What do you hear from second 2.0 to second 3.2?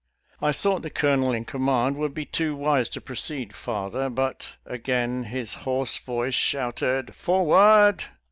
be too wise to